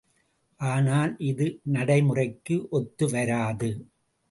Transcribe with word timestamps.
ஆனால் 0.59 1.11
இது 1.21 1.47
நடைமுறைக்கு 1.67 2.57
ஒத்து 2.69 3.07
வராது. 3.11 3.71